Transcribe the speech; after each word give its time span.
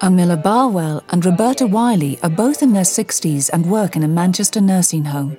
Amila 0.00 0.42
Barwell 0.42 1.02
and 1.08 1.24
Roberta 1.24 1.66
Wiley 1.66 2.18
are 2.22 2.28
both 2.28 2.62
in 2.62 2.74
their 2.74 2.82
60s 2.82 3.48
and 3.50 3.70
work 3.70 3.96
in 3.96 4.02
a 4.02 4.08
Manchester 4.08 4.60
nursing 4.60 5.06
home. 5.06 5.38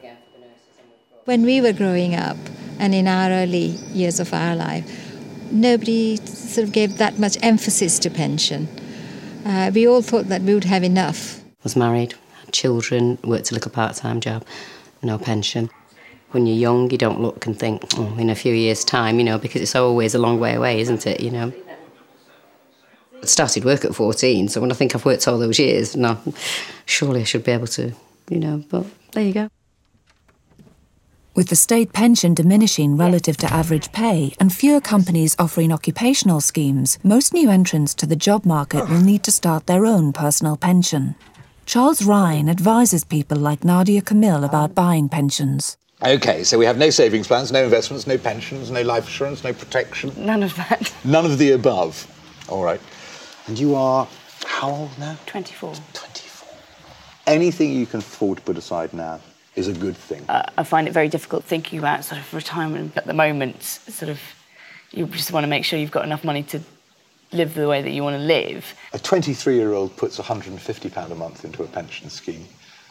When 1.25 1.43
we 1.43 1.61
were 1.61 1.73
growing 1.73 2.15
up 2.15 2.37
and 2.80 2.96
in 2.96 3.08
our 3.08 3.30
early 3.30 3.75
years 3.93 4.20
of 4.20 4.33
our 4.33 4.56
life, 4.56 5.14
nobody 5.51 6.16
sort 6.17 6.66
of 6.66 6.74
gave 6.74 6.98
that 6.98 7.20
much 7.20 7.38
emphasis 7.43 8.00
to 8.00 8.09
pension. 8.09 8.68
Uh, 9.46 9.70
we 9.73 9.88
all 9.88 10.02
thought 10.02 10.25
that 10.30 10.41
we 10.41 10.55
would 10.55 10.64
have 10.64 10.84
enough. 10.84 11.39
I 11.39 11.64
was 11.64 11.76
married, 11.76 12.16
had 12.44 12.52
children, 12.52 13.20
worked 13.24 13.52
a 13.52 13.54
little 13.54 13.71
part 13.71 13.96
time 13.96 14.20
job, 14.21 14.44
no 15.04 15.20
pension. 15.20 15.70
When 16.32 16.48
you're 16.48 16.58
young, 16.58 16.89
you 16.89 16.98
don't 16.98 17.21
look 17.21 17.46
and 17.46 17.58
think, 17.58 17.84
oh, 17.96 18.18
in 18.18 18.32
a 18.32 18.36
few 18.36 18.54
years' 18.54 18.84
time, 18.84 19.20
you 19.20 19.24
know, 19.24 19.38
because 19.38 19.62
it's 19.62 19.76
always 19.76 20.16
a 20.16 20.20
long 20.20 20.39
way 20.39 20.55
away, 20.55 20.82
isn't 20.82 21.05
it, 21.05 21.20
you 21.21 21.30
know? 21.30 21.54
I 23.28 23.30
started 23.30 23.66
work 23.66 23.84
at 23.84 23.94
14, 23.94 24.48
so 24.48 24.62
when 24.62 24.71
I 24.71 24.73
think 24.73 24.96
I've 24.96 25.04
worked 25.04 25.27
all 25.27 25.38
those 25.38 25.59
years, 25.59 25.98
no, 25.98 26.18
surely 26.86 27.22
I 27.22 27.23
should 27.26 27.44
be 27.44 27.52
able 27.52 27.67
to, 27.67 27.91
you 28.30 28.40
know, 28.40 28.63
but 28.70 28.86
there 29.12 29.23
you 29.23 29.34
go. 29.34 29.50
With 31.36 31.50
the 31.50 31.58
state 31.58 31.91
pension 31.91 32.34
diminishing 32.34 32.95
relative 32.95 33.36
to 33.38 33.53
average 33.53 33.91
pay 33.91 34.34
and 34.40 34.53
fewer 34.53 34.80
companies 34.80 35.36
offering 35.38 35.73
occupational 35.73 36.40
schemes, 36.40 37.00
most 37.03 37.34
new 37.34 37.50
entrants 37.50 37.94
to 37.95 38.05
the 38.05 38.16
job 38.16 38.45
market 38.45 38.88
will 38.90 39.02
need 39.02 39.23
to 39.23 39.31
start 39.31 39.67
their 39.67 39.86
own 39.86 40.14
personal 40.14 40.55
pension. 40.55 41.16
Charles 41.66 42.05
Ryan 42.05 42.48
advises 42.48 43.03
people 43.03 43.38
like 43.38 43.66
Nadia 43.66 44.02
Camille 44.02 44.45
about 44.45 44.73
buying 44.73 45.09
pensions. 45.09 45.75
Okay, 46.02 46.45
so 46.45 46.58
we 46.58 46.66
have 46.66 46.78
no 46.78 46.89
savings 46.89 47.28
plans, 47.28 47.52
no 47.52 47.66
investments, 47.66 48.08
no 48.08 48.17
pensions, 48.17 48.72
no 48.72 48.84
life 48.84 49.03
insurance, 49.03 49.44
no 49.44 49.52
protection. 49.52 50.14
None 50.16 50.44
of 50.44 50.55
that. 50.55 50.94
None 51.03 51.25
of 51.25 51.38
the 51.38 51.52
above. 51.52 52.09
All 52.48 52.64
right. 52.64 52.80
And 53.48 53.58
you 53.58 53.76
are 53.76 54.08
how 54.46 54.70
old 54.72 55.00
now? 55.00 55.18
24. 55.26 55.76
24. 55.94 56.50
Anything 57.28 57.73
you 57.73 57.86
can 57.86 58.00
afford 58.00 58.39
to 58.39 58.44
put 58.44 58.58
aside 58.58 58.94
now 58.94 59.20
is 59.56 59.67
a 59.67 59.73
good 59.73 59.95
thing. 59.95 60.26
Uh, 60.28 60.50
I 60.58 60.64
find 60.64 60.88
it 60.88 60.92
very 60.92 61.08
difficult 61.08 61.44
thinking 61.44 61.80
about 61.80 62.04
sort 62.04 62.20
of 62.20 62.34
retirement 62.34 62.98
at 62.98 63.06
the 63.06 63.14
moment. 63.14 63.64
Sort 63.64 64.09
of, 64.09 64.20
you 64.92 65.06
just 65.08 65.31
want 65.31 65.44
to 65.44 65.48
make 65.48 65.64
sure 65.64 65.80
you've 65.80 65.92
got 65.92 66.06
enough 66.06 66.23
money 66.23 66.44
to 66.44 66.62
live 67.31 67.54
the 67.54 67.67
way 67.67 67.81
that 67.81 67.92
you 67.92 68.04
want 68.04 68.16
to 68.16 68.22
live. 68.22 68.73
A 68.94 69.00
23 69.00 69.56
year 69.56 69.73
old 69.73 69.95
puts 69.95 70.20
£150 70.20 71.11
a 71.11 71.16
month 71.16 71.45
into 71.45 71.64
a 71.64 71.67
pension 71.67 72.09
scheme. 72.09 72.45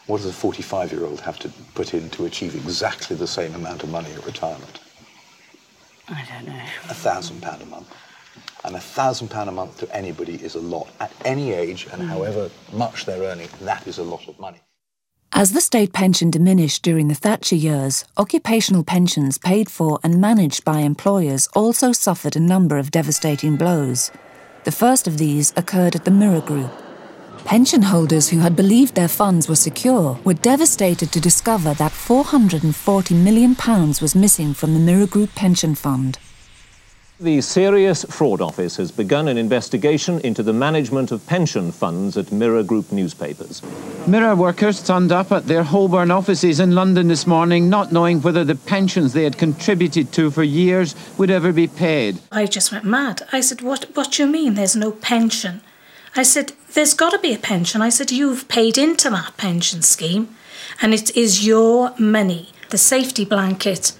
What 0.07 0.17
does 0.17 0.27
a 0.27 0.33
45 0.33 0.91
year 0.91 1.05
old 1.05 1.19
have 1.21 1.37
to 1.39 1.49
put 1.75 1.93
in 1.93 2.09
to 2.11 2.25
achieve 2.25 2.55
exactly 2.55 3.15
the 3.15 3.27
same 3.27 3.53
amount 3.55 3.83
of 3.83 3.89
money 3.89 4.11
at 4.11 4.25
retirement? 4.25 4.79
I 6.07 6.25
don't 6.31 6.47
know. 6.47 6.63
A 6.89 6.93
thousand 6.93 7.41
pound 7.41 7.61
a 7.61 7.65
month. 7.65 7.93
And 8.67 8.75
a 8.75 8.81
thousand 8.81 9.29
pound 9.29 9.47
a 9.47 9.53
month 9.53 9.79
to 9.79 9.95
anybody 9.95 10.35
is 10.35 10.55
a 10.55 10.59
lot. 10.59 10.89
At 10.99 11.13
any 11.23 11.53
age 11.53 11.87
and 11.93 12.01
mm. 12.01 12.07
however 12.09 12.51
much 12.73 13.05
they're 13.05 13.23
earning, 13.23 13.47
that 13.61 13.87
is 13.87 13.97
a 13.97 14.03
lot 14.03 14.27
of 14.27 14.37
money. 14.39 14.59
As 15.31 15.53
the 15.53 15.61
state 15.61 15.93
pension 15.93 16.29
diminished 16.29 16.83
during 16.83 17.07
the 17.07 17.15
Thatcher 17.15 17.55
years, 17.55 18.03
occupational 18.17 18.83
pensions 18.83 19.37
paid 19.37 19.71
for 19.71 19.99
and 20.03 20.19
managed 20.19 20.65
by 20.65 20.79
employers 20.79 21.47
also 21.55 21.93
suffered 21.93 22.35
a 22.35 22.41
number 22.41 22.77
of 22.77 22.91
devastating 22.91 23.55
blows. 23.55 24.11
The 24.65 24.71
first 24.73 25.07
of 25.07 25.17
these 25.17 25.53
occurred 25.55 25.95
at 25.95 26.03
the 26.03 26.11
Mirror 26.11 26.41
Group. 26.41 26.71
Pension 27.45 27.83
holders 27.83 28.27
who 28.27 28.39
had 28.39 28.57
believed 28.57 28.95
their 28.95 29.07
funds 29.07 29.47
were 29.47 29.55
secure 29.55 30.19
were 30.25 30.33
devastated 30.33 31.13
to 31.13 31.21
discover 31.21 31.73
that 31.75 31.93
£440 31.93 33.15
million 33.15 33.55
was 34.01 34.13
missing 34.13 34.53
from 34.53 34.73
the 34.73 34.81
Mirror 34.81 35.07
Group 35.07 35.35
pension 35.35 35.73
fund. 35.73 36.19
The 37.19 37.41
Serious 37.41 38.03
Fraud 38.03 38.41
Office 38.41 38.77
has 38.77 38.91
begun 38.91 39.27
an 39.27 39.39
investigation 39.39 40.19
into 40.19 40.43
the 40.43 40.53
management 40.53 41.11
of 41.11 41.25
pension 41.25 41.71
funds 41.71 42.15
at 42.15 42.31
Mirror 42.31 42.61
Group 42.61 42.91
newspapers. 42.91 43.63
Mirror 44.05 44.35
workers 44.35 44.85
turned 44.85 45.11
up 45.11 45.31
at 45.31 45.47
their 45.47 45.63
Holborn 45.63 46.11
offices 46.11 46.59
in 46.59 46.75
London 46.75 47.07
this 47.07 47.25
morning, 47.25 47.71
not 47.71 47.91
knowing 47.91 48.21
whether 48.21 48.43
the 48.43 48.53
pensions 48.53 49.13
they 49.13 49.23
had 49.23 49.39
contributed 49.39 50.11
to 50.11 50.29
for 50.29 50.43
years 50.43 50.93
would 51.17 51.31
ever 51.31 51.51
be 51.51 51.65
paid. 51.65 52.19
I 52.31 52.45
just 52.45 52.71
went 52.71 52.85
mad. 52.85 53.23
I 53.33 53.41
said, 53.41 53.61
What, 53.61 53.85
what 53.95 54.11
do 54.11 54.23
you 54.23 54.29
mean 54.29 54.53
there's 54.53 54.75
no 54.75 54.91
pension? 54.91 55.61
I 56.15 56.21
said, 56.21 56.53
There's 56.73 56.93
got 56.93 57.13
to 57.13 57.19
be 57.19 57.33
a 57.33 57.39
pension. 57.39 57.81
I 57.81 57.89
said, 57.89 58.11
You've 58.11 58.47
paid 58.47 58.77
into 58.77 59.09
that 59.09 59.37
pension 59.37 59.81
scheme, 59.81 60.35
and 60.83 60.93
it 60.93 61.17
is 61.17 61.47
your 61.47 61.95
money, 61.97 62.49
the 62.69 62.77
safety 62.77 63.25
blanket 63.25 63.93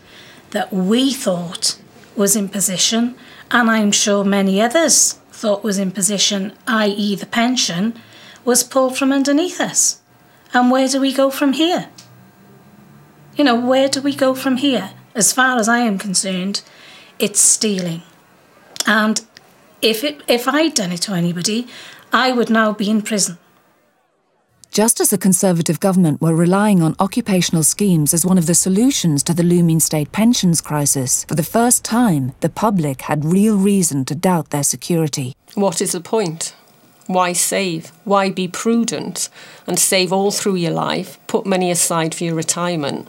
that 0.52 0.72
we 0.72 1.13
thought 1.13 1.80
was 2.18 2.36
in 2.36 2.50
position, 2.50 3.16
and 3.52 3.70
I'm 3.70 3.92
sure 3.92 4.24
many 4.24 4.62
others 4.62 5.14
thought 5.32 5.64
was 5.64 5.78
in 5.78 5.92
position, 5.92 6.54
i.e., 6.68 7.16
the 7.16 7.26
pension, 7.26 7.94
was 8.44 8.64
pulled 8.64 8.98
from 8.98 9.12
underneath 9.12 9.62
us. 9.62 10.02
And 10.54 10.72
where 10.72 10.88
do 10.88 11.00
we 11.00 11.14
go 11.14 11.30
from 11.30 11.54
here? 11.54 11.90
You 13.36 13.44
know, 13.44 13.60
where 13.60 13.88
do 13.88 14.02
we 14.02 14.16
go 14.16 14.34
from 14.34 14.58
here? 14.58 14.92
As 15.14 15.32
far 15.32 15.60
as 15.60 15.70
I 15.70 15.80
am 15.80 15.98
concerned, 15.98 16.62
it's 17.20 17.40
stealing. 17.40 18.02
And 18.88 19.22
if 19.82 20.04
it 20.04 20.22
if 20.28 20.48
I'd 20.48 20.74
done 20.74 20.92
it 20.92 21.02
to 21.02 21.14
anybody, 21.14 21.68
I 22.12 22.32
would 22.32 22.50
now 22.50 22.74
be 22.74 22.90
in 22.90 23.02
prison. 23.02 23.38
Just 24.78 25.02
as 25.02 25.10
the 25.10 25.18
Conservative 25.18 25.80
government 25.80 26.22
were 26.22 26.36
relying 26.36 26.84
on 26.84 26.96
occupational 27.00 27.64
schemes 27.64 28.14
as 28.14 28.24
one 28.24 28.38
of 28.38 28.46
the 28.46 28.54
solutions 28.54 29.24
to 29.24 29.34
the 29.34 29.42
looming 29.42 29.80
state 29.80 30.12
pensions 30.12 30.62
crisis, 30.62 31.24
for 31.24 31.34
the 31.34 31.42
first 31.42 31.84
time, 31.84 32.34
the 32.42 32.50
public 32.50 33.02
had 33.02 33.26
real 33.26 33.58
reason 33.58 34.06
to 34.06 34.14
doubt 34.14 34.52
their 34.52 34.62
security. 34.62 35.36
What 35.56 35.82
is 35.82 35.94
the 35.94 36.00
point? 36.00 36.54
Why 37.08 37.34
save? 37.34 37.92
Why 38.04 38.30
be 38.30 38.48
prudent 38.48 39.30
and 39.66 39.80
save 39.80 40.14
all 40.14 40.30
through 40.30 40.58
your 40.58 40.74
life, 40.74 41.18
put 41.26 41.48
money 41.48 41.72
aside 41.72 42.14
for 42.14 42.26
your 42.26 42.36
retirement, 42.36 43.08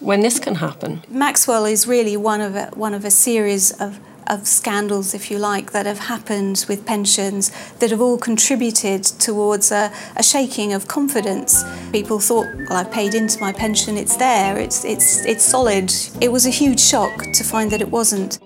when 0.00 0.22
this 0.22 0.40
can 0.40 0.56
happen? 0.56 1.04
Maxwell 1.08 1.66
is 1.66 1.86
really 1.86 2.16
one 2.16 2.40
of 2.40 2.56
a, 2.56 2.66
one 2.74 2.94
of 2.94 3.04
a 3.04 3.12
series 3.12 3.70
of 3.80 4.00
of 4.30 4.46
scandals, 4.46 5.12
if 5.12 5.30
you 5.30 5.38
like, 5.38 5.72
that 5.72 5.84
have 5.84 5.98
happened 5.98 6.64
with 6.68 6.86
pensions 6.86 7.50
that 7.80 7.90
have 7.90 8.00
all 8.00 8.16
contributed 8.16 9.02
towards 9.02 9.72
a, 9.72 9.92
a 10.16 10.22
shaking 10.22 10.72
of 10.72 10.86
confidence. 10.86 11.64
People 11.90 12.20
thought, 12.20 12.46
well, 12.68 12.78
I've 12.78 12.92
paid 12.92 13.14
into 13.14 13.40
my 13.40 13.52
pension, 13.52 13.96
it's 13.96 14.16
there, 14.16 14.56
it's, 14.56 14.84
it's, 14.84 15.24
it's 15.26 15.44
solid. 15.44 15.92
It 16.20 16.30
was 16.30 16.46
a 16.46 16.50
huge 16.50 16.80
shock 16.80 17.24
to 17.32 17.44
find 17.44 17.70
that 17.72 17.80
it 17.80 17.90
wasn't. 17.90 18.38